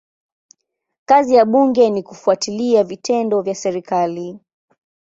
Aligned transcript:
Kazi 1.05 1.35
ya 1.35 1.45
bunge 1.45 1.89
ni 1.89 2.03
kufuatilia 2.03 2.83
vitendo 2.83 3.41
vya 3.41 3.55
serikali. 3.55 4.39